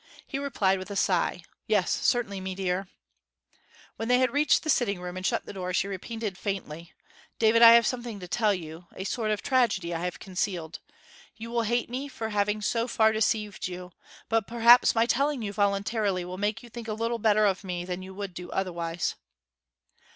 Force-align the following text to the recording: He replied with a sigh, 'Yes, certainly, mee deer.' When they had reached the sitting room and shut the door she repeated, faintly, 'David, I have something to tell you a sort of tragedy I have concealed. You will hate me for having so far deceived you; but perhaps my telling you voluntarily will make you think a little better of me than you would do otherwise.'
He 0.25 0.39
replied 0.39 0.79
with 0.79 0.89
a 0.89 0.95
sigh, 0.95 1.43
'Yes, 1.67 1.91
certainly, 1.91 2.41
mee 2.41 2.55
deer.' 2.55 2.87
When 3.97 4.07
they 4.07 4.17
had 4.17 4.31
reached 4.33 4.63
the 4.63 4.69
sitting 4.71 4.99
room 4.99 5.15
and 5.15 5.23
shut 5.23 5.45
the 5.45 5.53
door 5.53 5.73
she 5.73 5.87
repeated, 5.87 6.39
faintly, 6.39 6.91
'David, 7.37 7.61
I 7.61 7.73
have 7.73 7.85
something 7.85 8.19
to 8.19 8.27
tell 8.27 8.51
you 8.51 8.87
a 8.95 9.03
sort 9.03 9.29
of 9.29 9.43
tragedy 9.43 9.93
I 9.93 9.99
have 9.99 10.17
concealed. 10.17 10.79
You 11.35 11.51
will 11.51 11.61
hate 11.69 11.87
me 11.87 12.07
for 12.07 12.29
having 12.29 12.63
so 12.63 12.87
far 12.87 13.11
deceived 13.11 13.67
you; 13.67 13.91
but 14.27 14.47
perhaps 14.47 14.95
my 14.95 15.05
telling 15.05 15.43
you 15.43 15.53
voluntarily 15.53 16.25
will 16.25 16.39
make 16.39 16.63
you 16.63 16.69
think 16.71 16.87
a 16.87 16.93
little 16.93 17.19
better 17.19 17.45
of 17.45 17.63
me 17.63 17.85
than 17.85 18.01
you 18.01 18.15
would 18.15 18.33
do 18.33 18.49
otherwise.' 18.49 19.13